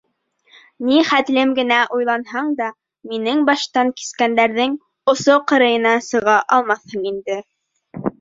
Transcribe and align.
Ни 0.85 0.99
хәтлем 1.07 1.49
генә 1.57 1.81
уйланһаң 1.97 2.47
да, 2.61 2.69
минең 3.11 3.43
баштан 3.49 3.91
кискәндәрҙең 3.99 4.73
осо-ҡырыйына 5.13 5.93
сыға 6.07 6.39
алмаҫһың 6.59 7.05
инде. 7.11 7.37